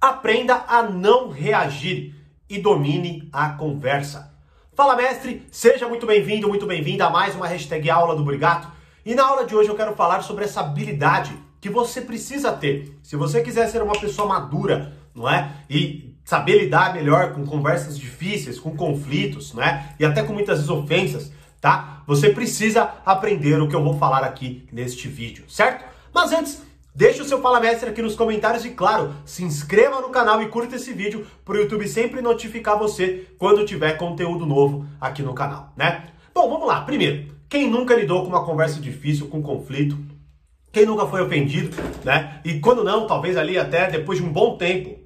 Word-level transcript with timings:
Aprenda 0.00 0.64
a 0.66 0.82
não 0.82 1.28
reagir 1.28 2.14
e 2.48 2.58
domine 2.58 3.28
a 3.30 3.50
conversa. 3.50 4.32
Fala, 4.72 4.96
mestre! 4.96 5.46
Seja 5.52 5.86
muito 5.86 6.06
bem-vindo, 6.06 6.48
muito 6.48 6.64
bem-vinda 6.64 7.04
a 7.04 7.10
mais 7.10 7.34
uma 7.34 7.46
hashtag 7.46 7.90
aula 7.90 8.16
do 8.16 8.24
Brigato. 8.24 8.66
E 9.04 9.14
na 9.14 9.26
aula 9.26 9.44
de 9.44 9.54
hoje 9.54 9.68
eu 9.68 9.74
quero 9.74 9.94
falar 9.94 10.22
sobre 10.22 10.46
essa 10.46 10.62
habilidade 10.62 11.36
que 11.60 11.68
você 11.68 12.00
precisa 12.00 12.50
ter. 12.50 12.98
Se 13.02 13.14
você 13.14 13.42
quiser 13.42 13.68
ser 13.68 13.82
uma 13.82 13.92
pessoa 13.92 14.26
madura, 14.26 14.94
não 15.14 15.28
é? 15.28 15.52
E 15.68 16.16
saber 16.24 16.62
lidar 16.62 16.94
melhor 16.94 17.34
com 17.34 17.44
conversas 17.44 17.98
difíceis, 17.98 18.58
com 18.58 18.74
conflitos, 18.74 19.52
não 19.52 19.62
é? 19.62 19.94
E 19.98 20.04
até 20.06 20.22
com 20.22 20.32
muitas 20.32 20.60
vezes 20.60 20.70
ofensas, 20.70 21.30
tá? 21.60 22.02
Você 22.06 22.30
precisa 22.30 22.90
aprender 23.04 23.60
o 23.60 23.68
que 23.68 23.76
eu 23.76 23.84
vou 23.84 23.98
falar 23.98 24.24
aqui 24.24 24.66
neste 24.72 25.08
vídeo, 25.08 25.44
certo? 25.46 25.84
Mas 26.10 26.32
antes, 26.32 26.69
Deixe 26.92 27.22
o 27.22 27.24
seu 27.24 27.40
Fala 27.40 27.60
Mestre 27.60 27.88
aqui 27.88 28.02
nos 28.02 28.16
comentários 28.16 28.64
e, 28.64 28.70
claro, 28.70 29.14
se 29.24 29.44
inscreva 29.44 30.00
no 30.00 30.10
canal 30.10 30.42
e 30.42 30.48
curta 30.48 30.74
esse 30.74 30.92
vídeo 30.92 31.24
para 31.44 31.54
o 31.54 31.60
YouTube 31.60 31.86
sempre 31.86 32.20
notificar 32.20 32.76
você 32.76 33.28
quando 33.38 33.64
tiver 33.64 33.92
conteúdo 33.92 34.44
novo 34.44 34.84
aqui 35.00 35.22
no 35.22 35.32
canal, 35.32 35.72
né? 35.76 36.08
Bom, 36.34 36.50
vamos 36.50 36.66
lá. 36.66 36.80
Primeiro, 36.80 37.32
quem 37.48 37.70
nunca 37.70 37.94
lidou 37.94 38.22
com 38.22 38.28
uma 38.28 38.44
conversa 38.44 38.80
difícil, 38.80 39.28
com 39.28 39.40
conflito? 39.40 39.96
Quem 40.72 40.84
nunca 40.84 41.06
foi 41.06 41.22
ofendido, 41.22 41.76
né? 42.04 42.40
E 42.44 42.58
quando 42.58 42.82
não, 42.82 43.06
talvez 43.06 43.36
ali 43.36 43.56
até 43.56 43.88
depois 43.88 44.18
de 44.18 44.24
um 44.24 44.32
bom 44.32 44.56
tempo, 44.56 44.98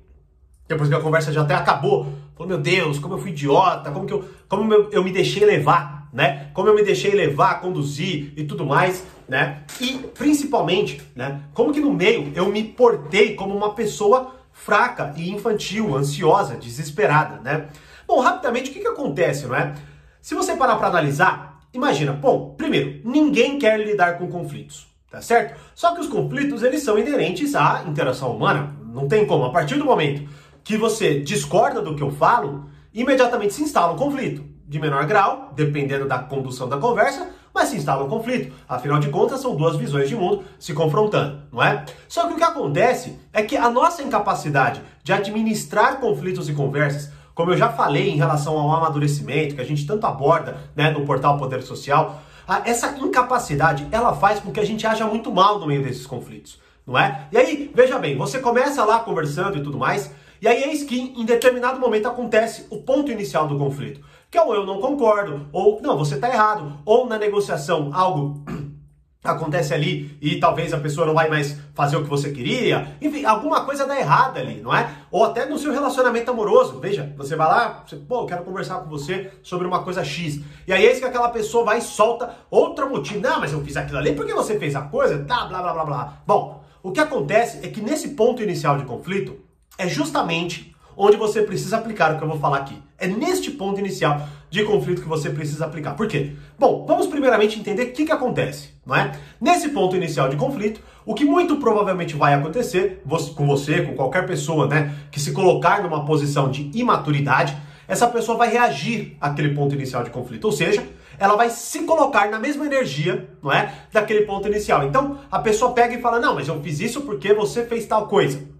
depois 0.66 0.88
que 0.88 0.94
a 0.94 1.00
conversa 1.00 1.32
já 1.32 1.42
até 1.42 1.54
acabou, 1.54 2.06
falou, 2.34 2.48
meu 2.48 2.58
Deus, 2.58 2.98
como 2.98 3.14
eu 3.14 3.18
fui 3.18 3.30
idiota, 3.30 3.90
como 3.90 4.06
que 4.06 4.12
eu, 4.14 4.24
como 4.48 4.72
eu, 4.72 4.90
eu 4.90 5.04
me 5.04 5.12
deixei 5.12 5.44
levar, 5.44 6.03
né? 6.14 6.48
Como 6.54 6.68
eu 6.68 6.74
me 6.74 6.82
deixei 6.82 7.12
levar, 7.12 7.60
conduzir 7.60 8.32
e 8.36 8.44
tudo 8.44 8.64
mais 8.64 9.04
né? 9.28 9.62
E 9.80 9.94
principalmente, 10.14 11.02
né? 11.14 11.40
Como 11.52 11.72
que 11.72 11.80
no 11.80 11.92
meio 11.92 12.32
eu 12.34 12.50
me 12.50 12.62
portei 12.62 13.34
como 13.34 13.56
uma 13.56 13.74
pessoa 13.74 14.34
fraca 14.52 15.12
e 15.16 15.30
infantil, 15.30 15.96
ansiosa, 15.96 16.56
desesperada, 16.56 17.40
né? 17.40 17.68
Bom, 18.06 18.20
rapidamente, 18.20 18.70
o 18.70 18.72
que 18.72 18.80
que 18.80 18.86
acontece, 18.86 19.46
não 19.46 19.56
é? 19.56 19.74
Se 20.20 20.34
você 20.34 20.54
parar 20.56 20.76
para 20.76 20.88
analisar, 20.88 21.60
imagina, 21.72 22.12
bom, 22.12 22.54
primeiro, 22.56 23.00
ninguém 23.04 23.58
quer 23.58 23.78
lidar 23.80 24.18
com 24.18 24.28
conflitos, 24.28 24.86
tá 25.10 25.20
certo? 25.20 25.58
Só 25.74 25.94
que 25.94 26.00
os 26.00 26.06
conflitos, 26.06 26.62
eles 26.62 26.82
são 26.82 26.98
inerentes 26.98 27.54
à 27.54 27.84
interação 27.86 28.36
humana, 28.36 28.74
não 28.84 29.08
tem 29.08 29.26
como. 29.26 29.44
A 29.44 29.50
partir 29.50 29.76
do 29.76 29.84
momento 29.84 30.28
que 30.62 30.76
você 30.76 31.20
discorda 31.20 31.82
do 31.82 31.96
que 31.96 32.02
eu 32.02 32.10
falo, 32.10 32.70
imediatamente 32.92 33.54
se 33.54 33.62
instala 33.62 33.92
um 33.92 33.96
conflito, 33.96 34.44
de 34.66 34.78
menor 34.78 35.06
grau, 35.06 35.52
dependendo 35.54 36.08
da 36.08 36.18
condução 36.18 36.68
da 36.68 36.78
conversa, 36.78 37.28
mas 37.54 37.68
se 37.68 37.76
instala 37.76 38.04
um 38.04 38.08
conflito. 38.08 38.52
Afinal 38.68 38.98
de 38.98 39.08
contas, 39.10 39.40
são 39.40 39.54
duas 39.54 39.76
visões 39.76 40.08
de 40.08 40.16
mundo 40.16 40.44
se 40.58 40.74
confrontando, 40.74 41.42
não 41.52 41.62
é? 41.62 41.84
Só 42.08 42.26
que 42.26 42.34
o 42.34 42.36
que 42.36 42.42
acontece 42.42 43.18
é 43.32 43.42
que 43.42 43.56
a 43.56 43.70
nossa 43.70 44.02
incapacidade 44.02 44.82
de 45.02 45.12
administrar 45.12 46.00
conflitos 46.00 46.48
e 46.48 46.52
conversas, 46.54 47.12
como 47.34 47.52
eu 47.52 47.56
já 47.56 47.68
falei 47.68 48.10
em 48.10 48.16
relação 48.16 48.58
ao 48.58 48.72
amadurecimento, 48.72 49.54
que 49.54 49.60
a 49.60 49.66
gente 49.66 49.86
tanto 49.86 50.06
aborda 50.06 50.56
né, 50.74 50.90
no 50.90 51.04
portal 51.04 51.38
Poder 51.38 51.62
Social, 51.62 52.22
essa 52.64 52.96
incapacidade 52.98 53.86
ela 53.90 54.14
faz 54.14 54.40
com 54.40 54.50
que 54.50 54.60
a 54.60 54.66
gente 54.66 54.86
haja 54.86 55.06
muito 55.06 55.32
mal 55.32 55.58
no 55.58 55.66
meio 55.66 55.82
desses 55.82 56.06
conflitos, 56.06 56.58
não 56.86 56.98
é? 56.98 57.28
E 57.32 57.38
aí, 57.38 57.70
veja 57.74 57.98
bem, 57.98 58.16
você 58.16 58.38
começa 58.38 58.84
lá 58.84 58.98
conversando 59.00 59.56
e 59.56 59.62
tudo 59.62 59.78
mais, 59.78 60.10
e 60.42 60.48
aí 60.48 60.64
eis 60.64 60.82
que 60.82 61.14
em 61.16 61.24
determinado 61.24 61.80
momento 61.80 62.06
acontece 62.06 62.66
o 62.68 62.78
ponto 62.78 63.10
inicial 63.10 63.46
do 63.46 63.56
conflito 63.56 64.00
que 64.34 64.38
é 64.38 64.42
ou 64.42 64.52
eu 64.52 64.66
não 64.66 64.80
concordo, 64.80 65.46
ou 65.52 65.80
não, 65.80 65.96
você 65.96 66.16
está 66.16 66.28
errado, 66.28 66.72
ou 66.84 67.06
na 67.06 67.16
negociação 67.16 67.90
algo 67.94 68.42
acontece 69.22 69.72
ali 69.72 70.18
e 70.20 70.40
talvez 70.40 70.74
a 70.74 70.78
pessoa 70.78 71.06
não 71.06 71.14
vai 71.14 71.30
mais 71.30 71.56
fazer 71.72 71.96
o 71.96 72.02
que 72.02 72.10
você 72.10 72.32
queria, 72.32 72.96
enfim, 73.00 73.24
alguma 73.24 73.64
coisa 73.64 73.86
dá 73.86 73.96
errada 73.96 74.40
ali, 74.40 74.60
não 74.60 74.74
é? 74.74 74.90
Ou 75.08 75.22
até 75.22 75.46
no 75.46 75.56
seu 75.56 75.70
relacionamento 75.70 76.32
amoroso, 76.32 76.80
veja, 76.80 77.14
você 77.16 77.36
vai 77.36 77.46
lá, 77.46 77.84
você, 77.86 77.94
pô, 77.94 78.22
eu 78.22 78.26
quero 78.26 78.42
conversar 78.42 78.80
com 78.80 78.90
você 78.90 79.30
sobre 79.40 79.68
uma 79.68 79.84
coisa 79.84 80.04
X, 80.04 80.40
e 80.66 80.72
aí 80.72 80.84
é 80.84 80.90
isso 80.90 81.00
que 81.00 81.06
aquela 81.06 81.28
pessoa 81.28 81.64
vai 81.64 81.78
e 81.78 81.82
solta 81.82 82.34
outro 82.50 82.90
motivo, 82.90 83.20
não, 83.20 83.38
mas 83.38 83.52
eu 83.52 83.62
fiz 83.62 83.76
aquilo 83.76 83.98
ali 83.98 84.14
porque 84.14 84.34
você 84.34 84.58
fez 84.58 84.74
a 84.74 84.82
coisa, 84.82 85.24
tá, 85.24 85.44
blá, 85.44 85.62
blá, 85.62 85.72
blá, 85.72 85.84
blá. 85.84 86.12
Bom, 86.26 86.64
o 86.82 86.90
que 86.90 86.98
acontece 86.98 87.64
é 87.64 87.70
que 87.70 87.80
nesse 87.80 88.08
ponto 88.08 88.42
inicial 88.42 88.78
de 88.78 88.84
conflito 88.84 89.38
é 89.78 89.86
justamente 89.86 90.73
onde 90.96 91.16
você 91.16 91.42
precisa 91.42 91.76
aplicar 91.76 92.14
o 92.14 92.18
que 92.18 92.24
eu 92.24 92.28
vou 92.28 92.38
falar 92.38 92.58
aqui. 92.58 92.76
É 92.98 93.06
neste 93.06 93.50
ponto 93.50 93.80
inicial 93.80 94.26
de 94.48 94.64
conflito 94.64 95.02
que 95.02 95.08
você 95.08 95.30
precisa 95.30 95.64
aplicar. 95.64 95.94
Por 95.94 96.06
quê? 96.06 96.32
Bom, 96.58 96.84
vamos 96.86 97.06
primeiramente 97.06 97.58
entender 97.58 97.82
o 97.82 97.92
que, 97.92 98.06
que 98.06 98.12
acontece, 98.12 98.70
não 98.86 98.94
é? 98.94 99.12
Nesse 99.40 99.70
ponto 99.70 99.96
inicial 99.96 100.28
de 100.28 100.36
conflito, 100.36 100.80
o 101.04 101.14
que 101.14 101.24
muito 101.24 101.56
provavelmente 101.56 102.14
vai 102.14 102.34
acontecer 102.34 103.02
com 103.34 103.46
você, 103.46 103.82
com 103.82 103.94
qualquer 103.94 104.26
pessoa, 104.26 104.66
né, 104.66 104.94
que 105.10 105.20
se 105.20 105.32
colocar 105.32 105.82
numa 105.82 106.04
posição 106.04 106.50
de 106.50 106.70
imaturidade, 106.72 107.56
essa 107.86 108.06
pessoa 108.06 108.38
vai 108.38 108.50
reagir 108.50 109.16
àquele 109.20 109.54
ponto 109.54 109.74
inicial 109.74 110.02
de 110.02 110.10
conflito, 110.10 110.44
ou 110.44 110.52
seja, 110.52 110.82
ela 111.18 111.36
vai 111.36 111.50
se 111.50 111.80
colocar 111.80 112.30
na 112.30 112.38
mesma 112.38 112.64
energia, 112.66 113.28
não 113.42 113.52
é, 113.52 113.72
daquele 113.92 114.22
ponto 114.22 114.48
inicial. 114.48 114.84
Então, 114.84 115.18
a 115.30 115.38
pessoa 115.38 115.72
pega 115.72 115.94
e 115.94 116.00
fala: 116.00 116.18
"Não, 116.18 116.34
mas 116.34 116.48
eu 116.48 116.60
fiz 116.62 116.80
isso 116.80 117.02
porque 117.02 117.32
você 117.34 117.64
fez 117.64 117.86
tal 117.86 118.08
coisa". 118.08 118.53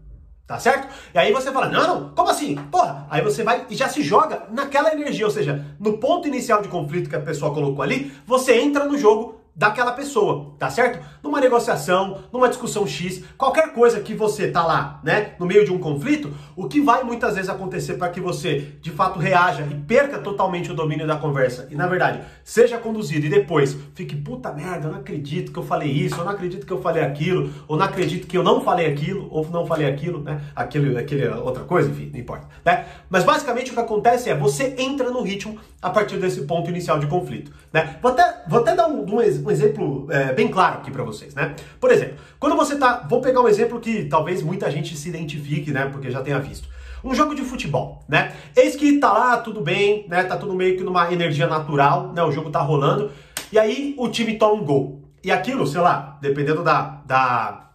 Tá 0.46 0.58
certo? 0.58 0.88
E 1.14 1.18
aí 1.18 1.32
você 1.32 1.50
fala, 1.50 1.68
não, 1.68 1.86
não, 1.86 2.08
como 2.10 2.28
assim? 2.28 2.54
Porra! 2.70 3.06
Aí 3.08 3.22
você 3.22 3.42
vai 3.42 3.64
e 3.70 3.74
já 3.74 3.88
se 3.88 4.02
joga 4.02 4.42
naquela 4.50 4.92
energia, 4.92 5.24
ou 5.24 5.32
seja, 5.32 5.64
no 5.80 5.96
ponto 5.96 6.28
inicial 6.28 6.60
de 6.60 6.68
conflito 6.68 7.08
que 7.08 7.16
a 7.16 7.20
pessoa 7.20 7.54
colocou 7.54 7.82
ali, 7.82 8.12
você 8.26 8.60
entra 8.60 8.84
no 8.84 8.98
jogo 8.98 9.40
daquela 9.54 9.92
pessoa, 9.92 10.54
tá 10.58 10.68
certo? 10.68 11.04
Numa 11.22 11.40
negociação, 11.40 12.22
numa 12.32 12.48
discussão 12.48 12.86
X, 12.86 13.22
qualquer 13.38 13.72
coisa 13.72 14.00
que 14.00 14.14
você 14.14 14.50
tá 14.50 14.66
lá, 14.66 15.00
né, 15.04 15.34
no 15.38 15.46
meio 15.46 15.64
de 15.64 15.72
um 15.72 15.78
conflito, 15.78 16.34
o 16.56 16.66
que 16.68 16.80
vai 16.80 17.04
muitas 17.04 17.36
vezes 17.36 17.48
acontecer 17.48 17.94
para 17.94 18.08
que 18.08 18.20
você 18.20 18.72
de 18.80 18.90
fato 18.90 19.18
reaja 19.18 19.66
e 19.70 19.74
perca 19.74 20.18
totalmente 20.18 20.72
o 20.72 20.74
domínio 20.74 21.06
da 21.06 21.16
conversa 21.16 21.68
e 21.70 21.76
na 21.76 21.86
verdade 21.86 22.20
seja 22.42 22.78
conduzido 22.78 23.26
e 23.26 23.28
depois 23.28 23.76
fique 23.94 24.16
puta 24.16 24.52
merda, 24.52 24.88
eu 24.88 24.92
não 24.92 24.98
acredito 24.98 25.52
que 25.52 25.58
eu 25.58 25.62
falei 25.62 25.90
isso, 25.90 26.16
eu 26.16 26.24
não 26.24 26.32
acredito 26.32 26.66
que 26.66 26.72
eu 26.72 26.82
falei 26.82 27.02
aquilo, 27.02 27.50
ou 27.68 27.76
não 27.76 27.84
acredito 27.84 28.26
que 28.26 28.36
eu 28.36 28.42
não 28.42 28.60
falei 28.60 28.86
aquilo, 28.86 29.28
ou 29.30 29.48
não 29.50 29.66
falei 29.66 29.86
aquilo, 29.86 30.20
né? 30.20 30.40
Aquele, 30.54 30.98
aquele 30.98 31.28
outra 31.28 31.64
coisa, 31.64 31.90
enfim, 31.90 32.10
não 32.12 32.18
importa, 32.18 32.48
né? 32.64 32.86
Mas 33.08 33.24
basicamente 33.24 33.70
o 33.70 33.74
que 33.74 33.80
acontece 33.80 34.28
é 34.28 34.36
você 34.36 34.74
entra 34.78 35.10
no 35.10 35.22
ritmo 35.22 35.58
a 35.80 35.90
partir 35.90 36.16
desse 36.16 36.42
ponto 36.42 36.68
inicial 36.70 36.98
de 36.98 37.06
conflito, 37.06 37.52
né? 37.72 37.98
Vou 38.02 38.10
até, 38.10 38.42
vou 38.48 38.60
até 38.60 38.74
dar 38.74 38.88
um, 38.88 39.04
um 39.04 39.43
um 39.44 39.50
exemplo 39.50 40.06
é, 40.10 40.32
bem 40.32 40.48
claro 40.48 40.78
aqui 40.78 40.90
para 40.90 41.02
vocês, 41.02 41.34
né? 41.34 41.54
Por 41.78 41.90
exemplo, 41.90 42.16
quando 42.38 42.56
você 42.56 42.76
tá, 42.76 43.06
vou 43.08 43.20
pegar 43.20 43.40
um 43.40 43.48
exemplo 43.48 43.78
que 43.80 44.04
talvez 44.04 44.42
muita 44.42 44.70
gente 44.70 44.96
se 44.96 45.08
identifique, 45.08 45.70
né? 45.70 45.86
Porque 45.86 46.10
já 46.10 46.22
tenha 46.22 46.38
visto. 46.38 46.68
Um 47.02 47.14
jogo 47.14 47.34
de 47.34 47.42
futebol, 47.42 48.02
né? 48.08 48.32
Eis 48.56 48.74
que 48.76 48.98
tá 48.98 49.12
lá, 49.12 49.36
tudo 49.36 49.60
bem, 49.60 50.06
né? 50.08 50.24
Tá 50.24 50.36
tudo 50.36 50.54
meio 50.54 50.76
que 50.76 50.82
numa 50.82 51.12
energia 51.12 51.46
natural, 51.46 52.12
né? 52.14 52.22
O 52.22 52.32
jogo 52.32 52.50
tá 52.50 52.60
rolando. 52.60 53.10
E 53.52 53.58
aí 53.58 53.94
o 53.98 54.08
time 54.08 54.38
toma 54.38 54.54
um 54.54 54.64
gol. 54.64 55.02
E 55.22 55.30
aquilo, 55.30 55.66
sei 55.66 55.80
lá, 55.80 56.18
dependendo 56.20 56.62
da, 56.62 57.02
da 57.06 57.70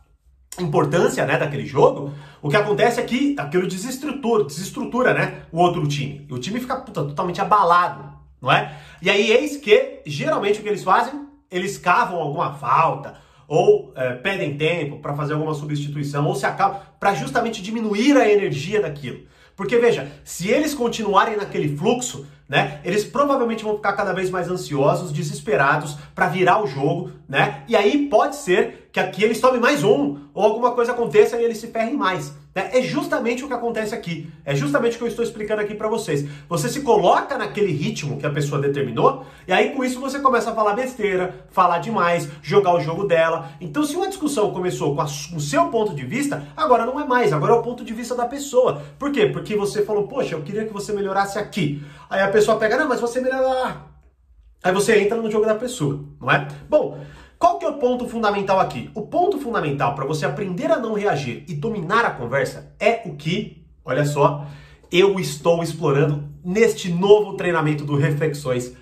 importância, 0.59 1.25
né, 1.25 1.38
daquele 1.38 1.66
jogo, 1.66 2.13
o 2.41 2.50
que 2.50 2.56
acontece 2.56 3.00
é 3.00 3.03
que 3.03 3.36
aquilo 3.38 3.68
desestrutura, 3.68 4.44
desestrutura, 4.44 5.13
né, 5.13 5.44
o 5.51 5.59
outro 5.59 5.88
time. 5.88 6.25
E 6.30 6.34
o 6.34 6.40
time 6.40 6.59
fica 6.59 6.75
puta, 6.75 7.03
totalmente 7.03 7.41
abalado, 7.41 8.13
não 8.41 8.51
é? 8.51 8.78
E 9.01 9.09
aí 9.09 9.31
eis 9.31 9.57
que, 9.57 10.01
geralmente, 10.06 10.59
o 10.59 10.63
que 10.63 10.69
eles 10.69 10.84
fazem? 10.84 11.28
Eles 11.52 11.78
cavam 11.78 12.20
alguma 12.20 12.54
falta, 12.54 13.16
ou 13.48 13.92
é, 13.96 14.14
pedem 14.14 14.56
tempo 14.58 15.00
para 15.00 15.16
fazer 15.16 15.34
alguma 15.34 15.54
substituição, 15.54 16.26
ou 16.28 16.36
se 16.36 16.46
acabam, 16.46 16.82
para 17.00 17.16
justamente 17.16 17.62
diminuir 17.62 18.16
a 18.16 18.30
energia 18.30 18.82
daquilo. 18.82 19.22
Porque 19.56 19.78
veja, 19.78 20.10
se 20.24 20.48
eles 20.48 20.74
continuarem 20.74 21.36
naquele 21.36 21.76
fluxo, 21.76 22.26
né, 22.48 22.80
eles 22.84 23.04
provavelmente 23.04 23.64
vão 23.64 23.76
ficar 23.76 23.94
cada 23.94 24.14
vez 24.14 24.30
mais 24.30 24.50
ansiosos, 24.50 25.12
desesperados 25.12 25.98
para 26.16 26.30
virar 26.30 26.64
o 26.64 26.68
jogo, 26.68 27.12
né? 27.28 27.64
E 27.68 27.76
aí 27.76 28.08
pode 28.08 28.38
ser 28.38 28.90
que 28.92 29.00
aqui 29.00 29.24
eles 29.24 29.42
tomem 29.42 29.60
mais 29.60 29.84
um, 29.84 30.18
ou 30.34 30.44
alguma 30.44 30.72
coisa 30.72 30.94
aconteça 30.94 31.38
e 31.38 31.44
eles 31.44 31.58
se 31.58 31.68
ferrem 31.68 31.98
mais. 31.98 32.34
Né? 32.54 32.72
É 32.74 32.82
justamente 32.82 33.44
o 33.44 33.48
que 33.48 33.54
acontece 33.54 33.94
aqui. 33.94 34.31
É 34.44 34.56
justamente 34.56 34.96
o 34.96 34.98
que 34.98 35.04
eu 35.04 35.07
estou 35.07 35.24
explicando 35.24 35.62
aqui 35.62 35.75
para 35.75 35.88
vocês. 35.88 36.28
Você 36.48 36.69
se 36.69 36.81
coloca 36.81 37.38
naquele 37.38 37.72
ritmo 37.72 38.18
que 38.18 38.25
a 38.25 38.30
pessoa 38.30 38.62
determinou, 38.62 39.25
e 39.48 39.54
aí 39.54 39.72
com 39.72 39.84
isso 39.84 40.00
você 40.00 40.19
começa 40.19 40.51
a 40.51 40.56
falar 40.56 40.74
besteira, 40.74 41.46
falar 41.51 41.80
demais, 41.80 42.28
jogar 42.42 42.74
o 42.74 42.80
jogo 42.80 43.06
dela. 43.06 43.50
Então, 43.62 43.84
se 43.84 43.96
uma 43.96 44.07
discussão 44.07 44.51
começou 44.51 44.96
com, 44.96 45.01
a, 45.01 45.06
com 45.06 45.38
o 45.38 45.42
seu 45.42 45.68
ponto 45.68 45.94
de 45.94 46.06
vista, 46.06 46.48
agora 46.56 46.86
não 46.86 47.00
é 47.00 47.06
mais, 47.06 47.31
agora 47.31 47.54
é 47.54 47.56
o 47.56 47.62
ponto 47.62 47.84
de 47.84 47.94
vista 47.94 48.16
da 48.16 48.25
pessoa. 48.25 48.81
Por 48.98 49.12
quê? 49.12 49.28
Porque 49.28 49.56
você 49.56 49.84
falou, 49.84 50.07
poxa, 50.07 50.36
eu 50.36 50.42
queria 50.42 50.66
que 50.66 50.74
você 50.74 50.92
melhorasse 50.92 51.38
aqui. 51.38 51.84
Aí 52.10 52.22
a 52.22 52.30
pessoa 52.30 52.57
pega, 52.57 52.78
não, 52.78 52.88
mas 52.88 53.00
você 53.00 53.22
melhora 53.22 53.48
lá. 53.48 53.86
Aí 54.62 54.74
você 54.74 55.00
entra 55.00 55.18
no 55.18 55.31
jogo 55.31 55.45
da 55.45 55.56
pessoa, 55.56 56.04
não 56.19 56.30
é? 56.30 56.45
Bom, 56.68 57.00
qual 57.39 57.57
que 57.57 57.65
é 57.65 57.69
o 57.69 57.77
ponto 57.77 58.06
fundamental 58.06 58.59
aqui? 58.59 58.91
O 58.94 59.03
ponto 59.03 59.39
fundamental 59.39 59.95
para 59.95 60.03
você 60.03 60.25
aprender 60.25 60.69
a 60.69 60.77
não 60.77 60.94
reagir 60.94 61.45
e 61.47 61.53
dominar 61.53 62.03
a 62.03 62.12
conversa 62.12 62.75
é 62.77 63.01
o 63.06 63.15
que, 63.15 63.65
olha 63.86 64.03
só, 64.03 64.45
eu 64.91 65.18
estou 65.18 65.63
explorando 65.63 66.27
neste 66.44 66.91
novo 66.91 67.38
treinamento 67.38 67.86
do 67.86 67.95
Reflexões. 67.95 68.74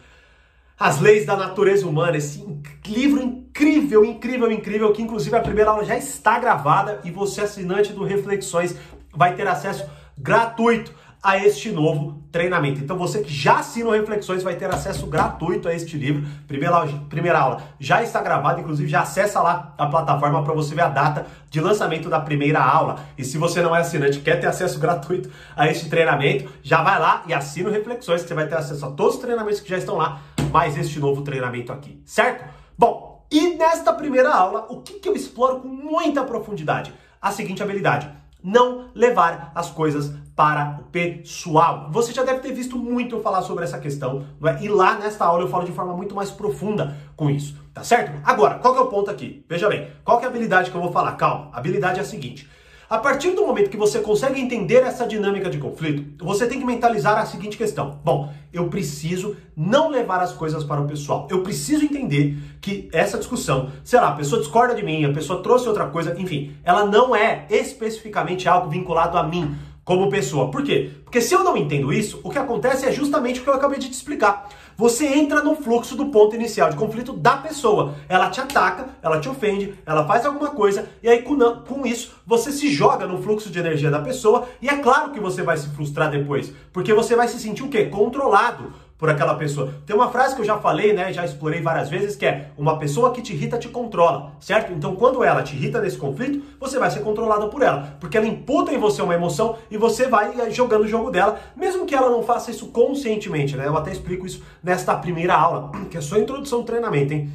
As 0.79 0.99
leis 0.99 1.23
da 1.23 1.37
natureza 1.37 1.87
humana, 1.87 2.17
esse 2.17 2.43
livro 2.87 3.21
incrível, 3.21 4.03
incrível, 4.03 4.51
incrível, 4.51 4.91
que 4.91 5.03
inclusive 5.03 5.35
a 5.35 5.41
primeira 5.41 5.69
aula 5.69 5.85
já 5.85 5.95
está 5.95 6.39
gravada 6.39 6.99
e 7.03 7.11
você, 7.11 7.41
assinante 7.41 7.93
do 7.93 8.03
Reflexões, 8.03 8.75
vai 9.13 9.35
ter 9.35 9.45
acesso 9.47 9.87
gratuito 10.17 10.91
a 11.27 11.37
este 11.37 11.73
novo 11.73 12.23
treinamento. 12.31 12.79
Então 12.79 12.97
você 12.97 13.19
que 13.19 13.29
já 13.29 13.57
assina 13.59 13.89
o 13.89 13.91
Reflexões 13.91 14.43
vai 14.43 14.55
ter 14.55 14.73
acesso 14.73 15.05
gratuito 15.07 15.67
a 15.67 15.73
este 15.73 15.97
livro. 15.97 16.25
Primeira, 16.47 16.87
primeira 17.09 17.37
aula 17.37 17.63
já 17.77 18.01
está 18.01 18.21
gravada, 18.21 18.61
inclusive 18.61 18.87
já 18.87 19.01
acessa 19.01 19.41
lá 19.41 19.73
a 19.77 19.87
plataforma 19.87 20.41
para 20.41 20.53
você 20.53 20.73
ver 20.73 20.83
a 20.83 20.87
data 20.87 21.27
de 21.49 21.59
lançamento 21.59 22.07
da 22.07 22.21
primeira 22.21 22.63
aula. 22.63 23.01
E 23.17 23.25
se 23.25 23.37
você 23.37 23.61
não 23.61 23.75
é 23.75 23.81
assinante 23.81 24.21
quer 24.21 24.39
ter 24.39 24.47
acesso 24.47 24.79
gratuito 24.79 25.29
a 25.53 25.67
este 25.67 25.89
treinamento, 25.89 26.49
já 26.63 26.81
vai 26.81 26.97
lá 26.97 27.23
e 27.27 27.33
assina 27.33 27.67
o 27.67 27.73
Reflexões, 27.73 28.21
que 28.21 28.29
você 28.29 28.33
vai 28.33 28.47
ter 28.47 28.55
acesso 28.55 28.85
a 28.85 28.91
todos 28.91 29.15
os 29.15 29.21
treinamentos 29.21 29.59
que 29.59 29.69
já 29.69 29.77
estão 29.77 29.97
lá, 29.97 30.21
mais 30.49 30.77
este 30.77 30.97
novo 30.97 31.23
treinamento 31.23 31.73
aqui, 31.73 32.01
certo? 32.05 32.45
Bom, 32.77 33.27
e 33.29 33.55
nesta 33.57 33.91
primeira 33.91 34.33
aula, 34.33 34.65
o 34.69 34.77
que, 34.77 34.93
que 34.93 35.09
eu 35.09 35.13
exploro 35.13 35.59
com 35.59 35.67
muita 35.67 36.23
profundidade? 36.23 36.93
A 37.21 37.31
seguinte 37.31 37.61
habilidade 37.61 38.09
não 38.41 38.85
levar 38.95 39.51
as 39.53 39.69
coisas 39.69 40.13
para 40.37 40.77
o 40.79 40.83
pessoal. 40.91 41.89
Você 41.91 42.13
já 42.13 42.23
deve 42.23 42.41
ter 42.41 42.53
visto 42.53 42.77
muito 42.77 43.15
eu 43.15 43.23
falar 43.23 43.41
sobre 43.41 43.63
essa 43.63 43.79
questão, 43.79 44.23
não 44.39 44.47
é? 44.47 44.63
E 44.63 44.69
lá 44.69 44.93
nesta 44.93 45.25
aula 45.25 45.43
eu 45.43 45.49
falo 45.49 45.65
de 45.65 45.71
forma 45.71 45.95
muito 45.95 46.13
mais 46.13 46.29
profunda 46.29 46.95
com 47.15 47.27
isso, 47.27 47.55
tá 47.73 47.83
certo? 47.83 48.21
Agora, 48.23 48.59
qual 48.59 48.75
que 48.75 48.79
é 48.79 48.83
o 48.83 48.87
ponto 48.87 49.09
aqui? 49.09 49.43
Veja 49.49 49.67
bem, 49.67 49.87
qual 50.03 50.19
que 50.19 50.25
é 50.25 50.27
a 50.27 50.29
habilidade 50.29 50.69
que 50.69 50.77
eu 50.77 50.81
vou 50.81 50.91
falar? 50.91 51.13
Calma, 51.13 51.49
a 51.51 51.57
habilidade 51.57 51.97
é 51.97 52.03
a 52.03 52.05
seguinte. 52.05 52.47
A 52.87 52.99
partir 52.99 53.31
do 53.31 53.45
momento 53.45 53.71
que 53.71 53.75
você 53.75 53.99
consegue 53.99 54.39
entender 54.39 54.83
essa 54.83 55.07
dinâmica 55.07 55.49
de 55.49 55.57
conflito, 55.57 56.23
você 56.23 56.45
tem 56.45 56.59
que 56.59 56.65
mentalizar 56.65 57.17
a 57.17 57.25
seguinte 57.25 57.57
questão: 57.57 57.99
bom, 58.03 58.31
eu 58.53 58.69
preciso 58.69 59.35
não 59.55 59.89
levar 59.89 60.21
as 60.21 60.33
coisas 60.33 60.63
para 60.63 60.79
o 60.79 60.87
pessoal. 60.87 61.27
Eu 61.31 61.41
preciso 61.41 61.83
entender 61.83 62.37
que 62.61 62.87
essa 62.93 63.17
discussão, 63.17 63.71
sei 63.83 63.99
lá, 63.99 64.09
a 64.09 64.15
pessoa 64.15 64.39
discorda 64.39 64.75
de 64.75 64.83
mim, 64.83 65.03
a 65.03 65.11
pessoa 65.11 65.41
trouxe 65.41 65.67
outra 65.67 65.87
coisa, 65.87 66.15
enfim, 66.17 66.55
ela 66.63 66.85
não 66.85 67.15
é 67.15 67.47
especificamente 67.49 68.47
algo 68.47 68.69
vinculado 68.69 69.17
a 69.17 69.23
mim 69.23 69.57
como 69.87 70.09
pessoa. 70.09 70.51
Por 70.51 70.63
quê? 70.63 70.91
Porque 71.05 71.21
se 71.21 71.33
eu 71.33 71.45
não 71.45 71.55
entendo 71.55 71.93
isso, 71.93 72.19
o 72.21 72.29
que 72.29 72.37
acontece 72.37 72.85
é 72.85 72.91
justamente 72.91 73.39
o 73.39 73.43
que 73.43 73.49
eu 73.49 73.53
acabei 73.53 73.79
de 73.79 73.87
te 73.87 73.93
explicar. 73.93 74.49
Você 74.75 75.07
entra 75.07 75.41
no 75.41 75.55
fluxo 75.55 75.95
do 75.95 76.07
ponto 76.07 76.35
inicial 76.35 76.69
de 76.69 76.75
conflito 76.75 77.13
da 77.13 77.37
pessoa. 77.37 77.95
Ela 78.09 78.29
te 78.29 78.41
ataca, 78.41 78.89
ela 79.01 79.21
te 79.21 79.29
ofende, 79.29 79.75
ela 79.85 80.05
faz 80.05 80.25
alguma 80.25 80.49
coisa, 80.49 80.89
e 81.01 81.07
aí 81.07 81.21
com, 81.21 81.87
isso 81.87 82.11
você 82.25 82.51
se 82.51 82.69
joga 82.69 83.07
no 83.07 83.23
fluxo 83.23 83.49
de 83.49 83.59
energia 83.59 83.89
da 83.89 83.99
pessoa, 83.99 84.49
e 84.61 84.67
é 84.67 84.75
claro 84.75 85.11
que 85.11 85.21
você 85.21 85.41
vai 85.41 85.55
se 85.55 85.69
frustrar 85.69 86.11
depois, 86.11 86.51
porque 86.73 86.93
você 86.93 87.15
vai 87.15 87.29
se 87.29 87.39
sentir 87.39 87.63
o 87.63 87.69
quê? 87.69 87.85
Controlado 87.85 88.73
por 88.97 89.09
aquela 89.09 89.35
pessoa. 89.35 89.73
Tem 89.85 89.95
uma 89.95 90.09
frase 90.09 90.35
que 90.35 90.41
eu 90.41 90.45
já 90.45 90.57
falei, 90.57 90.93
né, 90.93 91.13
já 91.13 91.23
explorei 91.23 91.61
várias 91.61 91.89
vezes, 91.89 92.15
que 92.15 92.25
é 92.25 92.49
uma 92.57 92.79
pessoa 92.79 93.11
que 93.11 93.21
te 93.21 93.33
irrita 93.33 93.57
te 93.57 93.69
controla, 93.69 94.33
certo? 94.39 94.73
Então 94.73 94.95
quando 94.95 95.23
ela 95.23 95.43
te 95.43 95.55
irrita 95.55 95.79
nesse 95.79 95.97
conflito, 95.97 96.43
você 96.59 96.79
vai 96.79 96.89
ser 96.89 97.01
controlado 97.01 97.47
por 97.49 97.61
ela, 97.61 97.95
porque 97.99 98.17
ela 98.17 98.25
imputa 98.25 98.73
em 98.73 98.77
você 98.77 99.01
uma 99.01 99.13
emoção 99.13 99.57
e 99.69 99.77
você 99.77 100.07
vai 100.07 100.33
eh, 100.39 100.49
jogando 100.49 100.83
o 100.83 100.87
jogo 100.87 101.11
dela, 101.11 101.39
mesmo 101.55 101.85
que 101.85 101.93
ela 101.93 102.09
não 102.09 102.23
faça 102.23 102.49
isso 102.49 102.67
conscientemente, 102.67 103.55
né? 103.55 103.67
Eu 103.67 103.77
até 103.77 103.91
explico 103.91 104.25
isso 104.25 104.41
nesta 104.63 104.95
primeira 104.95 105.35
aula, 105.35 105.71
que 105.91 105.97
é 105.97 106.01
só 106.01 106.17
introdução 106.17 106.59
do 106.59 106.65
treinamento, 106.65 107.13
hein? 107.13 107.31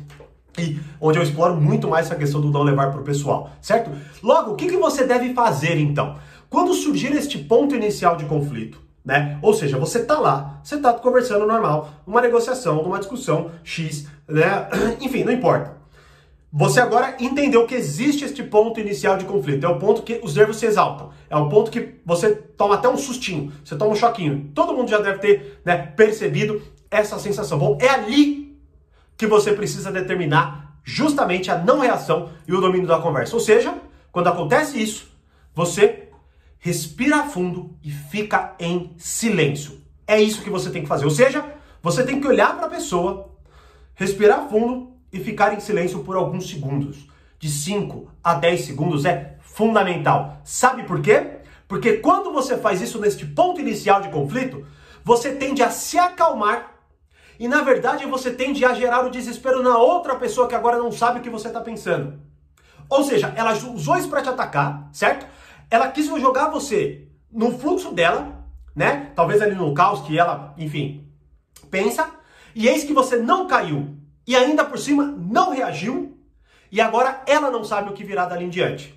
E 0.59 0.79
onde 1.01 1.19
eu 1.19 1.23
exploro 1.23 1.55
muito 1.55 1.89
mais 1.89 2.07
essa 2.07 2.15
questão 2.15 2.41
do 2.41 2.51
não 2.51 2.63
levar 2.63 2.91
para 2.91 3.01
o 3.01 3.05
pessoal, 3.05 3.51
certo? 3.61 3.91
Logo, 4.23 4.53
o 4.53 4.55
que, 4.55 4.67
que 4.67 4.77
você 4.77 5.05
deve 5.05 5.33
fazer 5.33 5.79
então? 5.79 6.17
Quando 6.51 6.75
surgir 6.75 7.13
este 7.13 7.39
ponto 7.39 7.75
inicial 7.75 8.17
de 8.17 8.27
conflito, 8.27 8.79
né? 9.05 9.39
Ou 9.43 9.53
seja, 9.53 9.79
você 9.79 10.05
tá 10.05 10.19
lá, 10.19 10.61
você 10.63 10.79
tá 10.79 10.93
conversando 10.95 11.47
normal, 11.47 11.91
uma 12.07 12.21
negociação, 12.21 12.81
uma 12.83 12.99
discussão 12.99 13.51
X, 13.65 14.07
né? 14.29 14.69
Enfim, 15.01 15.25
não 15.25 15.33
importa. 15.33 15.83
Você 16.55 16.81
agora 16.81 17.17
entendeu 17.19 17.67
que 17.67 17.75
existe 17.75 18.27
este 18.27 18.43
ponto 18.43 18.79
inicial 18.79 19.17
de 19.17 19.25
conflito. 19.25 19.65
É 19.65 19.69
o 19.71 19.79
ponto 19.79 20.03
que 20.03 20.21
os 20.23 20.37
nervos 20.37 20.59
se 20.59 20.67
exaltam. 20.67 21.11
É 21.31 21.37
o 21.37 21.49
ponto 21.49 21.71
que 21.71 21.95
você 22.05 22.35
toma 22.35 22.75
até 22.75 22.89
um 22.91 22.99
sustinho, 22.99 23.51
você 23.65 23.75
toma 23.75 23.93
um 23.93 23.97
choquinho. 23.97 24.51
Todo 24.55 24.75
mundo 24.75 24.91
já 24.91 24.99
deve 24.99 25.19
ter 25.19 25.61
né, 25.65 25.79
percebido 25.79 26.61
essa 26.91 27.19
sensação. 27.19 27.59
Bom, 27.59 27.79
é 27.81 27.89
ali 27.89 28.61
que 29.17 29.27
você 29.27 29.55
precisa 29.55 29.91
determinar 29.91 30.77
justamente 30.85 31.51
a 31.51 31.57
não 31.57 31.79
reação 31.79 32.29
e 32.47 32.53
o 32.53 32.61
domínio 32.61 32.87
da 32.87 32.99
conversa. 32.99 33.35
Ou 33.35 33.41
seja, 33.41 33.75
quando 34.11 34.29
acontece 34.29 34.81
isso, 34.83 35.11
você 35.55 36.02
respira 36.63 37.25
fundo 37.25 37.77
e 37.83 37.91
fica 37.91 38.55
em 38.57 38.95
silêncio. 38.97 39.83
É 40.07 40.23
isso 40.23 40.43
que 40.43 40.49
você 40.49 40.71
tem 40.71 40.83
que 40.83 40.89
fazer. 40.89 41.05
Ou 41.05 41.11
seja, 41.11 41.45
você 41.83 42.05
tem 42.05 42.21
que 42.21 42.27
olhar 42.27 42.57
para 42.57 42.67
a 42.67 42.71
pessoa, 42.71 43.31
respirar 43.97 44.49
fundo 44.49 44.93
e 45.13 45.19
ficar 45.19 45.53
em 45.53 45.59
silêncio 45.59 46.05
por 46.05 46.15
alguns 46.15 46.49
segundos. 46.49 47.09
De 47.37 47.51
5 47.51 48.09
a 48.23 48.35
10 48.35 48.65
segundos 48.65 49.05
é 49.05 49.39
fundamental. 49.41 50.41
Sabe 50.45 50.85
por 50.85 51.03
quê? 51.03 51.39
Porque 51.67 51.95
quando 51.95 52.33
você 52.33 52.57
faz 52.57 52.81
isso 52.81 53.01
neste 53.01 53.27
ponto 53.27 53.61
inicial 53.61 54.01
de 54.01 54.11
conflito, 54.11 54.65
você 55.03 55.33
tende 55.33 55.65
a 55.65 55.71
se 55.71 55.99
acalmar 55.99 56.77
e 57.41 57.49
na 57.49 57.63
verdade 57.63 58.07
você 58.07 58.31
tende 58.31 58.65
a 58.65 58.73
gerar 58.73 59.05
o 59.05 59.11
desespero 59.11 59.65
na 59.65 59.77
outra 59.79 60.15
pessoa 60.15 60.47
que 60.47 60.55
agora 60.55 60.79
não 60.79 60.93
sabe 60.93 61.19
o 61.19 61.23
que 61.23 61.31
você 61.31 61.49
está 61.49 61.61
pensando. 61.61 62.21
Ou 62.89 63.03
seja, 63.03 63.33
ela 63.35 63.53
usou 63.53 63.97
isso 63.97 64.09
para 64.09 64.23
te 64.23 64.29
atacar, 64.29 64.89
certo? 64.93 65.27
Ela 65.73 65.91
quis 65.91 66.07
jogar 66.07 66.51
você 66.51 67.09
no 67.33 67.59
fluxo 67.59 67.93
dela, 67.93 68.47
né? 68.77 69.11
Talvez 69.17 69.41
ali 69.41 69.55
no 69.55 69.73
caos 69.73 70.03
que 70.03 70.19
ela, 70.19 70.55
enfim, 70.59 71.09
pensa, 71.71 72.11
e 72.55 72.69
eis 72.69 72.85
que 72.85 72.93
você 72.93 73.17
não 73.17 73.47
caiu 73.47 73.97
e 74.27 74.37
ainda 74.37 74.67
por 74.67 74.79
cima 74.79 75.03
não 75.05 75.51
reagiu, 75.51 76.15
e 76.71 76.79
agora 76.79 77.23
ela 77.27 77.51
não 77.51 77.65
sabe 77.65 77.89
o 77.89 77.95
que 77.95 78.05
virá 78.05 78.27
dali 78.27 78.45
em 78.45 78.51
diante. 78.51 78.95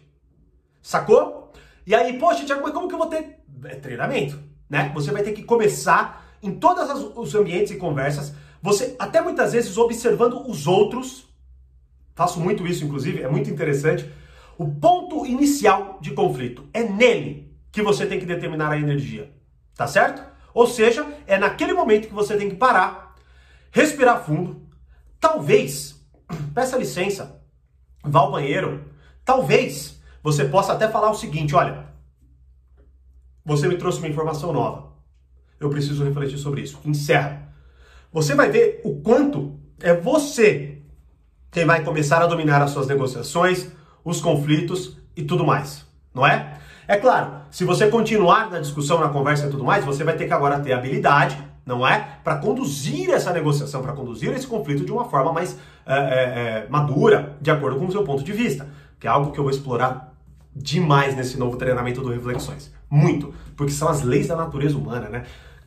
Sacou? 0.81 1.53
E 1.87 1.95
aí, 1.95 2.19
poxa, 2.19 2.45
Tiago, 2.45 2.61
mas 2.61 2.73
como 2.73 2.89
que 2.89 2.93
eu 2.93 2.99
vou 2.99 3.07
ter 3.07 3.39
é 3.63 3.75
treinamento, 3.75 4.37
né? 4.69 4.91
Você 4.93 5.11
vai 5.11 5.23
ter 5.23 5.31
que 5.31 5.43
começar 5.43 6.25
em 6.43 6.51
todos 6.59 6.89
os 7.15 7.33
ambientes 7.35 7.71
e 7.71 7.77
conversas, 7.77 8.33
você 8.61 8.97
até 8.99 9.21
muitas 9.21 9.53
vezes 9.53 9.77
observando 9.77 10.43
os 10.45 10.67
outros. 10.67 11.25
Faço 12.13 12.37
muito 12.41 12.67
isso, 12.67 12.83
inclusive, 12.83 13.21
é 13.21 13.29
muito 13.29 13.49
interessante 13.49 14.09
o 14.57 14.67
ponto 14.73 15.25
inicial 15.25 15.97
de 16.01 16.11
conflito 16.11 16.67
é 16.73 16.83
nele 16.83 17.55
que 17.71 17.81
você 17.81 18.05
tem 18.05 18.19
que 18.19 18.25
determinar 18.25 18.71
a 18.71 18.77
energia, 18.77 19.31
tá 19.75 19.85
certo? 19.85 20.23
Ou 20.53 20.65
seja, 20.65 21.05
é 21.27 21.37
naquele 21.37 21.73
momento 21.73 22.07
que 22.07 22.13
você 22.13 22.37
tem 22.37 22.49
que 22.49 22.55
parar, 22.55 23.15
respirar 23.71 24.23
fundo, 24.23 24.61
talvez, 25.19 26.01
peça 26.55 26.77
licença, 26.77 27.41
vá 28.03 28.21
ao 28.21 28.31
banheiro, 28.31 28.85
talvez 29.25 29.99
você 30.23 30.45
possa 30.45 30.73
até 30.73 30.87
falar 30.87 31.11
o 31.11 31.15
seguinte: 31.15 31.53
olha, 31.53 31.85
você 33.43 33.67
me 33.67 33.77
trouxe 33.77 33.99
uma 33.99 34.07
informação 34.07 34.53
nova, 34.53 34.93
eu 35.59 35.69
preciso 35.69 36.03
refletir 36.03 36.37
sobre 36.37 36.61
isso. 36.61 36.79
Encerra. 36.85 37.53
Você 38.11 38.33
vai 38.33 38.49
ver 38.49 38.81
o 38.85 39.01
quanto 39.01 39.59
é 39.81 39.93
você 39.93 40.81
quem 41.51 41.65
vai 41.65 41.83
começar 41.83 42.21
a 42.21 42.27
dominar 42.27 42.61
as 42.61 42.71
suas 42.71 42.85
negociações, 42.85 43.71
os 44.05 44.21
conflitos 44.21 44.95
e 45.17 45.23
tudo 45.23 45.43
mais, 45.43 45.83
não 46.13 46.25
é? 46.25 46.59
É 46.87 46.95
claro, 46.97 47.31
se 47.49 47.65
você 47.65 47.87
continuar 47.87 48.51
na 48.51 48.59
discussão, 48.59 48.99
na 48.99 49.09
conversa 49.09 49.47
e 49.47 49.49
tudo 49.49 49.63
mais, 49.63 49.83
você 49.83 50.03
vai 50.03 50.15
ter 50.15 50.27
que 50.27 50.33
agora 50.33 50.59
ter 50.59 50.71
habilidade, 50.71 51.35
não 51.65 51.85
é? 51.85 52.19
Para 52.23 52.35
conduzir 52.35 53.09
essa 53.09 53.33
negociação, 53.33 53.81
para 53.81 53.93
conduzir 53.93 54.31
esse 54.31 54.45
conflito 54.45 54.85
de 54.85 54.91
uma 54.91 55.05
forma 55.05 55.33
mais 55.33 55.57
é, 55.83 55.95
é, 55.95 56.67
madura, 56.69 57.35
de 57.41 57.49
acordo 57.49 57.79
com 57.79 57.87
o 57.87 57.91
seu 57.91 58.03
ponto 58.03 58.23
de 58.23 58.31
vista, 58.31 58.67
que 58.99 59.07
é 59.07 59.09
algo 59.09 59.31
que 59.31 59.39
eu 59.39 59.43
vou 59.43 59.51
explorar 59.51 60.13
demais 60.55 61.15
nesse 61.15 61.39
novo 61.39 61.57
treinamento 61.57 62.01
do 62.01 62.09
Reflexões. 62.09 62.71
Muito, 62.87 63.33
porque 63.57 63.73
são 63.73 63.87
as 63.89 64.03
leis 64.03 64.27
da 64.27 64.35
natureza 64.35 64.77
humana, 64.77 65.09
né? 65.09 65.23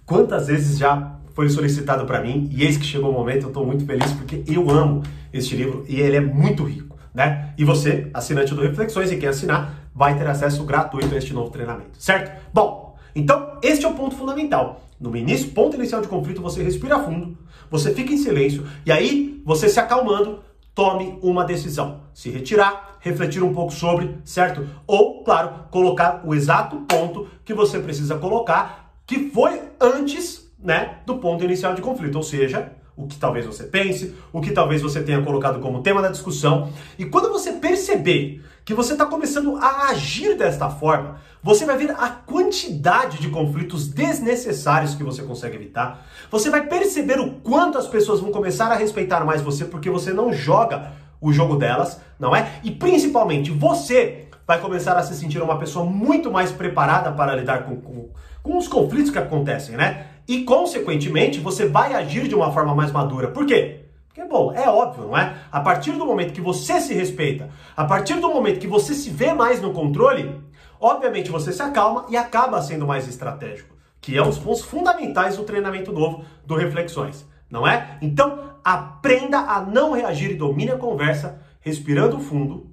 Quantas 0.06 0.46
vezes 0.46 0.78
já 0.78 1.16
foi 1.34 1.50
solicitado 1.50 2.06
para 2.06 2.22
mim 2.22 2.48
e 2.52 2.64
eis 2.64 2.76
que 2.76 2.84
chegou 2.84 3.10
o 3.10 3.12
momento, 3.12 3.42
eu 3.42 3.48
estou 3.48 3.66
muito 3.66 3.84
feliz 3.84 4.12
porque 4.12 4.44
eu 4.46 4.70
amo 4.70 5.02
este 5.32 5.56
livro 5.56 5.84
e 5.88 6.00
ele 6.00 6.16
é 6.16 6.20
muito 6.20 6.62
rico 6.62 6.87
né? 7.18 7.52
E 7.58 7.64
você, 7.64 8.08
assinante 8.14 8.54
do 8.54 8.62
Reflexões, 8.62 9.10
e 9.10 9.16
quem 9.16 9.28
assinar, 9.28 9.90
vai 9.92 10.16
ter 10.16 10.28
acesso 10.28 10.62
gratuito 10.62 11.12
a 11.12 11.18
este 11.18 11.34
novo 11.34 11.50
treinamento, 11.50 12.00
certo? 12.00 12.30
Bom, 12.54 12.96
então 13.12 13.58
este 13.60 13.84
é 13.84 13.88
o 13.88 13.94
ponto 13.94 14.14
fundamental. 14.14 14.82
No 15.00 15.16
início, 15.16 15.50
ponto 15.50 15.74
inicial 15.74 16.00
de 16.00 16.06
conflito, 16.06 16.40
você 16.40 16.62
respira 16.62 17.00
fundo, 17.00 17.36
você 17.68 17.92
fica 17.92 18.12
em 18.12 18.16
silêncio 18.16 18.64
e 18.86 18.92
aí 18.92 19.42
você 19.44 19.68
se 19.68 19.80
acalmando, 19.80 20.44
tome 20.72 21.18
uma 21.20 21.44
decisão. 21.44 22.02
Se 22.14 22.30
retirar, 22.30 22.98
refletir 23.00 23.42
um 23.42 23.52
pouco 23.52 23.72
sobre, 23.72 24.16
certo? 24.24 24.68
Ou, 24.86 25.24
claro, 25.24 25.64
colocar 25.72 26.22
o 26.24 26.36
exato 26.36 26.76
ponto 26.82 27.26
que 27.44 27.52
você 27.52 27.80
precisa 27.80 28.16
colocar, 28.16 28.92
que 29.04 29.28
foi 29.30 29.60
antes, 29.80 30.48
né, 30.56 30.98
do 31.04 31.16
ponto 31.16 31.42
inicial 31.42 31.74
de 31.74 31.82
conflito, 31.82 32.14
ou 32.14 32.22
seja, 32.22 32.74
o 32.98 33.06
que 33.06 33.16
talvez 33.16 33.46
você 33.46 33.64
pense, 33.64 34.14
o 34.32 34.40
que 34.40 34.50
talvez 34.50 34.82
você 34.82 35.00
tenha 35.00 35.22
colocado 35.22 35.60
como 35.60 35.82
tema 35.82 36.02
da 36.02 36.08
discussão. 36.08 36.70
E 36.98 37.04
quando 37.04 37.30
você 37.30 37.52
perceber 37.52 38.42
que 38.64 38.74
você 38.74 38.92
está 38.92 39.06
começando 39.06 39.56
a 39.56 39.88
agir 39.90 40.36
desta 40.36 40.68
forma, 40.68 41.20
você 41.40 41.64
vai 41.64 41.76
ver 41.76 41.92
a 41.92 42.08
quantidade 42.08 43.18
de 43.18 43.30
conflitos 43.30 43.86
desnecessários 43.86 44.96
que 44.96 45.04
você 45.04 45.22
consegue 45.22 45.56
evitar. 45.56 46.06
Você 46.30 46.50
vai 46.50 46.66
perceber 46.66 47.20
o 47.20 47.34
quanto 47.34 47.78
as 47.78 47.86
pessoas 47.86 48.20
vão 48.20 48.32
começar 48.32 48.70
a 48.70 48.74
respeitar 48.74 49.24
mais 49.24 49.40
você 49.40 49.64
porque 49.64 49.88
você 49.88 50.12
não 50.12 50.32
joga 50.32 50.92
o 51.20 51.32
jogo 51.32 51.56
delas, 51.56 52.00
não 52.18 52.34
é? 52.34 52.60
E 52.64 52.70
principalmente 52.70 53.50
você 53.50 54.26
vai 54.46 54.60
começar 54.60 54.96
a 54.96 55.02
se 55.02 55.14
sentir 55.14 55.40
uma 55.40 55.58
pessoa 55.58 55.84
muito 55.84 56.30
mais 56.30 56.50
preparada 56.50 57.12
para 57.12 57.36
lidar 57.36 57.64
com, 57.64 57.76
com, 57.76 58.08
com 58.42 58.58
os 58.58 58.66
conflitos 58.66 59.10
que 59.10 59.18
acontecem, 59.18 59.76
né? 59.76 60.06
E, 60.28 60.44
consequentemente, 60.44 61.40
você 61.40 61.66
vai 61.66 61.94
agir 61.94 62.28
de 62.28 62.34
uma 62.34 62.52
forma 62.52 62.74
mais 62.74 62.92
madura. 62.92 63.28
Por 63.28 63.46
quê? 63.46 63.86
Porque, 64.06 64.22
bom, 64.24 64.52
é 64.52 64.68
óbvio, 64.68 65.04
não 65.04 65.16
é? 65.16 65.38
A 65.50 65.60
partir 65.60 65.92
do 65.92 66.04
momento 66.04 66.34
que 66.34 66.40
você 66.40 66.78
se 66.82 66.92
respeita, 66.92 67.48
a 67.74 67.84
partir 67.86 68.20
do 68.20 68.28
momento 68.28 68.60
que 68.60 68.66
você 68.66 68.92
se 68.92 69.08
vê 69.08 69.32
mais 69.32 69.62
no 69.62 69.72
controle, 69.72 70.38
obviamente 70.78 71.30
você 71.30 71.50
se 71.50 71.62
acalma 71.62 72.04
e 72.10 72.16
acaba 72.16 72.60
sendo 72.60 72.86
mais 72.86 73.08
estratégico, 73.08 73.74
que 74.02 74.18
é 74.18 74.22
um 74.22 74.26
dos 74.28 74.38
pontos 74.38 74.60
fundamentais 74.60 75.36
do 75.38 75.44
treinamento 75.44 75.92
novo 75.92 76.22
do 76.44 76.56
Reflexões, 76.56 77.26
não 77.50 77.66
é? 77.66 77.96
Então, 78.02 78.50
aprenda 78.62 79.38
a 79.38 79.62
não 79.62 79.92
reagir 79.92 80.32
e 80.32 80.36
domine 80.36 80.72
a 80.72 80.76
conversa, 80.76 81.40
respirando 81.60 82.20
fundo, 82.20 82.70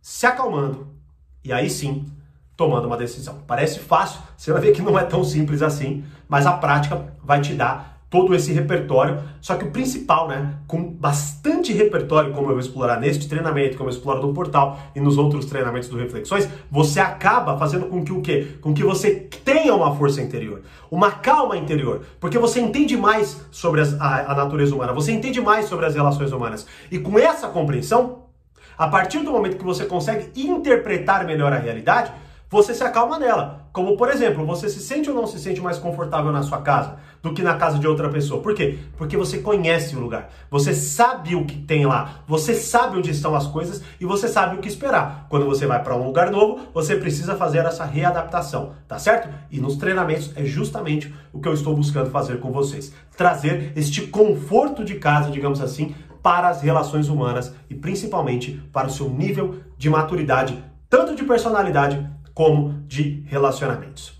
se 0.00 0.24
acalmando 0.24 0.94
e 1.42 1.52
aí 1.52 1.68
sim 1.68 2.06
tomando 2.56 2.86
uma 2.86 2.96
decisão. 2.96 3.38
Parece 3.46 3.80
fácil, 3.80 4.20
você 4.36 4.52
vai 4.52 4.60
ver 4.60 4.72
que 4.72 4.80
não 4.80 4.98
é 4.98 5.04
tão 5.04 5.22
simples 5.22 5.62
assim, 5.62 6.04
mas 6.28 6.46
a 6.46 6.52
prática 6.52 7.12
vai 7.22 7.40
te 7.40 7.54
dar 7.54 7.96
todo 8.08 8.34
esse 8.34 8.52
repertório. 8.52 9.18
Só 9.40 9.56
que 9.56 9.64
o 9.64 9.70
principal, 9.70 10.28
né, 10.28 10.54
com 10.66 10.82
bastante 10.82 11.72
repertório, 11.72 12.32
como 12.32 12.46
eu 12.46 12.52
vou 12.52 12.60
explorar 12.60 12.98
neste 12.98 13.28
treinamento, 13.28 13.76
como 13.76 13.90
eu 13.90 13.92
exploro 13.92 14.22
no 14.26 14.32
portal 14.32 14.78
e 14.94 15.00
nos 15.00 15.18
outros 15.18 15.46
treinamentos 15.46 15.88
do 15.88 15.98
Reflexões, 15.98 16.48
você 16.70 17.00
acaba 17.00 17.58
fazendo 17.58 17.86
com 17.86 18.04
que 18.04 18.12
o 18.12 18.22
quê? 18.22 18.56
Com 18.60 18.72
que 18.72 18.82
você 18.82 19.10
tenha 19.44 19.74
uma 19.74 19.94
força 19.94 20.22
interior, 20.22 20.62
uma 20.90 21.10
calma 21.10 21.56
interior, 21.56 22.02
porque 22.18 22.38
você 22.38 22.60
entende 22.60 22.96
mais 22.96 23.44
sobre 23.50 23.80
as, 23.80 24.00
a, 24.00 24.32
a 24.32 24.34
natureza 24.34 24.74
humana, 24.74 24.92
você 24.92 25.12
entende 25.12 25.40
mais 25.40 25.66
sobre 25.66 25.84
as 25.84 25.94
relações 25.94 26.32
humanas. 26.32 26.66
E 26.90 26.98
com 26.98 27.18
essa 27.18 27.48
compreensão, 27.48 28.24
a 28.78 28.88
partir 28.88 29.18
do 29.20 29.32
momento 29.32 29.56
que 29.56 29.64
você 29.64 29.84
consegue 29.84 30.30
interpretar 30.40 31.24
melhor 31.24 31.52
a 31.52 31.58
realidade, 31.58 32.12
você 32.48 32.74
se 32.74 32.84
acalma 32.84 33.18
nela. 33.18 33.68
Como, 33.72 33.96
por 33.96 34.08
exemplo, 34.08 34.46
você 34.46 34.68
se 34.68 34.80
sente 34.80 35.10
ou 35.10 35.16
não 35.16 35.26
se 35.26 35.38
sente 35.38 35.60
mais 35.60 35.78
confortável 35.78 36.32
na 36.32 36.42
sua 36.42 36.62
casa 36.62 36.96
do 37.22 37.34
que 37.34 37.42
na 37.42 37.54
casa 37.54 37.78
de 37.78 37.86
outra 37.86 38.08
pessoa. 38.08 38.40
Por 38.40 38.54
quê? 38.54 38.78
Porque 38.96 39.16
você 39.16 39.38
conhece 39.38 39.96
o 39.96 40.00
lugar. 40.00 40.30
Você 40.50 40.72
sabe 40.72 41.34
o 41.34 41.44
que 41.44 41.56
tem 41.56 41.84
lá. 41.84 42.20
Você 42.26 42.54
sabe 42.54 42.98
onde 42.98 43.10
estão 43.10 43.34
as 43.34 43.46
coisas 43.46 43.82
e 44.00 44.04
você 44.06 44.28
sabe 44.28 44.56
o 44.56 44.60
que 44.60 44.68
esperar. 44.68 45.26
Quando 45.28 45.44
você 45.44 45.66
vai 45.66 45.82
para 45.82 45.96
um 45.96 46.06
lugar 46.06 46.30
novo, 46.30 46.60
você 46.72 46.96
precisa 46.96 47.34
fazer 47.34 47.58
essa 47.58 47.84
readaptação, 47.84 48.72
tá 48.86 48.98
certo? 48.98 49.28
E 49.50 49.60
nos 49.60 49.76
treinamentos 49.76 50.32
é 50.36 50.44
justamente 50.44 51.12
o 51.32 51.40
que 51.40 51.48
eu 51.48 51.54
estou 51.54 51.74
buscando 51.74 52.10
fazer 52.10 52.38
com 52.38 52.52
vocês. 52.52 52.94
Trazer 53.16 53.72
este 53.74 54.02
conforto 54.02 54.84
de 54.84 54.94
casa, 54.94 55.30
digamos 55.30 55.60
assim, 55.60 55.94
para 56.22 56.48
as 56.48 56.62
relações 56.62 57.08
humanas 57.08 57.54
e 57.68 57.74
principalmente 57.74 58.60
para 58.72 58.86
o 58.86 58.90
seu 58.90 59.08
nível 59.08 59.56
de 59.76 59.90
maturidade, 59.90 60.62
tanto 60.88 61.14
de 61.14 61.24
personalidade 61.24 62.04
como 62.36 62.82
de 62.86 63.24
relacionamentos. 63.28 64.12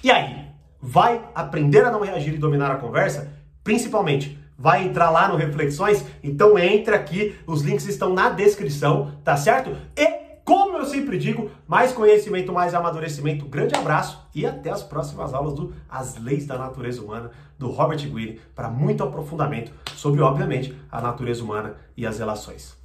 E 0.00 0.08
aí, 0.08 0.46
vai 0.80 1.20
aprender 1.34 1.84
a 1.84 1.90
não 1.90 2.00
reagir 2.00 2.34
e 2.34 2.38
dominar 2.38 2.70
a 2.70 2.76
conversa? 2.76 3.32
Principalmente, 3.64 4.38
vai 4.56 4.84
entrar 4.84 5.10
lá 5.10 5.28
no 5.28 5.34
Reflexões? 5.34 6.04
Então 6.22 6.56
entre 6.56 6.94
aqui, 6.94 7.34
os 7.44 7.62
links 7.62 7.88
estão 7.88 8.14
na 8.14 8.30
descrição, 8.30 9.10
tá 9.24 9.36
certo? 9.36 9.76
E 9.96 10.06
como 10.44 10.78
eu 10.78 10.84
sempre 10.84 11.18
digo, 11.18 11.50
mais 11.66 11.90
conhecimento, 11.90 12.52
mais 12.52 12.72
amadurecimento. 12.72 13.46
Grande 13.46 13.74
abraço 13.74 14.24
e 14.32 14.46
até 14.46 14.70
as 14.70 14.84
próximas 14.84 15.34
aulas 15.34 15.54
do 15.54 15.74
As 15.90 16.16
Leis 16.18 16.46
da 16.46 16.56
Natureza 16.56 17.02
Humana 17.02 17.32
do 17.58 17.68
Robert 17.68 18.08
Greene 18.08 18.40
para 18.54 18.70
muito 18.70 19.02
aprofundamento 19.02 19.72
sobre, 19.96 20.20
obviamente, 20.20 20.72
a 20.88 21.00
natureza 21.00 21.42
humana 21.42 21.74
e 21.96 22.06
as 22.06 22.20
relações. 22.20 22.76